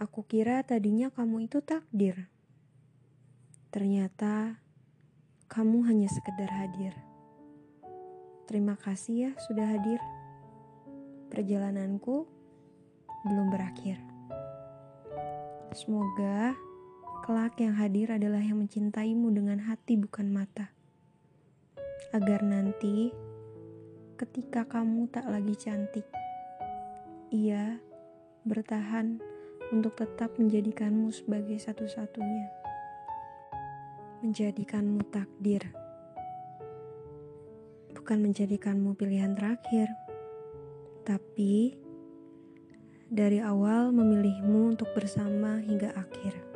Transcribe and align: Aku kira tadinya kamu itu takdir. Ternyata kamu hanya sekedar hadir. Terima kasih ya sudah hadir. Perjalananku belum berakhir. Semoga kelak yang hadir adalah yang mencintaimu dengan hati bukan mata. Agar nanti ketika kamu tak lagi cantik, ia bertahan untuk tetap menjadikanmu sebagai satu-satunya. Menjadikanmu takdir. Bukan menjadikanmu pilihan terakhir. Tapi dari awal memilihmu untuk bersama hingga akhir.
Aku 0.00 0.24
kira 0.24 0.64
tadinya 0.64 1.12
kamu 1.12 1.44
itu 1.44 1.60
takdir. 1.60 2.32
Ternyata 3.68 4.56
kamu 5.44 5.84
hanya 5.92 6.08
sekedar 6.08 6.48
hadir. 6.48 6.96
Terima 8.48 8.80
kasih 8.80 9.28
ya 9.28 9.30
sudah 9.44 9.76
hadir. 9.76 10.00
Perjalananku 11.28 12.24
belum 13.28 13.52
berakhir. 13.52 14.00
Semoga 15.76 16.56
kelak 17.20 17.60
yang 17.60 17.76
hadir 17.76 18.16
adalah 18.16 18.40
yang 18.40 18.56
mencintaimu 18.56 19.28
dengan 19.36 19.60
hati 19.60 20.00
bukan 20.00 20.32
mata. 20.32 20.72
Agar 22.16 22.40
nanti 22.40 23.12
ketika 24.16 24.64
kamu 24.64 25.12
tak 25.12 25.28
lagi 25.28 25.52
cantik, 25.60 26.08
ia 27.28 27.76
bertahan 28.48 29.20
untuk 29.70 29.94
tetap 29.94 30.34
menjadikanmu 30.34 31.14
sebagai 31.14 31.58
satu-satunya. 31.62 32.50
Menjadikanmu 34.26 35.06
takdir. 35.14 35.62
Bukan 37.94 38.18
menjadikanmu 38.20 38.98
pilihan 38.98 39.38
terakhir. 39.38 39.86
Tapi 41.06 41.78
dari 43.10 43.38
awal 43.38 43.94
memilihmu 43.94 44.74
untuk 44.74 44.90
bersama 44.94 45.62
hingga 45.62 45.94
akhir. 45.94 46.49